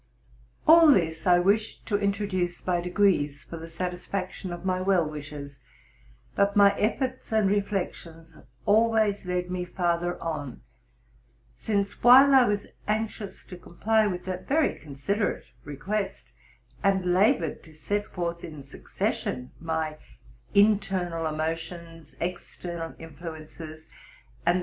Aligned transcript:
_All 0.67 0.91
this 0.95 1.27
I 1.27 1.37
wished 1.37 1.85
to 1.85 1.95
introduce 1.95 2.59
by 2.59 2.81
degrees 2.81 3.43
for 3.43 3.57
the 3.57 3.67
satisfac 3.67 4.31
tion 4.31 4.51
of 4.51 4.65
my 4.65 4.81
well 4.81 5.07
wishers, 5.07 5.59
but 6.33 6.55
my 6.55 6.75
efforts 6.79 7.31
and 7.31 7.47
reflections 7.47 8.35
always 8.65 9.27
led 9.27 9.51
me 9.51 9.63
farther 9.63 10.19
on; 10.19 10.61
since 11.53 12.01
while 12.01 12.33
I 12.33 12.45
was 12.45 12.65
anxious 12.87 13.43
to 13.43 13.55
comply 13.57 14.07
with 14.07 14.25
that 14.25 14.47
very 14.47 14.73
considerate 14.79 15.51
request, 15.63 16.31
and 16.81 17.13
labored 17.13 17.61
to 17.65 17.75
set 17.75 18.07
forth 18.07 18.43
in 18.43 18.63
succession 18.63 19.51
my 19.59 19.99
Internal 20.55 21.27
emotions, 21.27 22.15
external 22.19 22.95
influences, 22.97 23.83
and 23.83 23.89
the 23.91 23.91
AUTHOR'S 23.91 24.45
PREFACE. 24.47 24.57